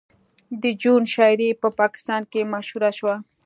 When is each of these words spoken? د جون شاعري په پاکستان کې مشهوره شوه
د 0.61 0.63
جون 0.81 1.03
شاعري 1.13 1.49
په 1.61 1.67
پاکستان 1.79 2.21
کې 2.31 2.49
مشهوره 2.53 2.91
شوه 2.97 3.15